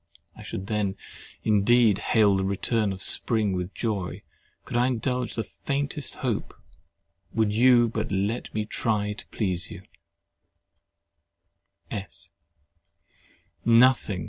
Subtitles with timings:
[0.35, 0.95] I should then
[1.43, 4.23] indeed hail the return of spring with joy,
[4.65, 9.83] could I indulge the faintest hope—would you but let me try to please you!
[11.91, 12.31] S.